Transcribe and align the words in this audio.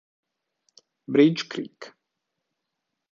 Bridge 1.07 1.45
Creek 1.45 1.93